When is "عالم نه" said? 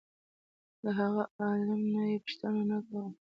1.41-2.01